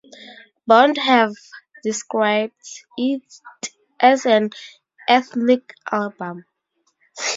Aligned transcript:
Bond 0.65 0.97
have 0.97 1.33
described 1.83 2.55
it 2.97 3.21
as 3.99 4.25
an 4.25 4.49
"ethnic" 5.07 5.75
album. 5.91 6.43